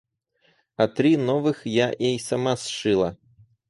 А 0.77 0.87
три 0.87 1.15
новых 1.15 1.67
я 1.67 1.93
ей 1.99 2.19
сама 2.19 2.57
сшила. 2.57 3.19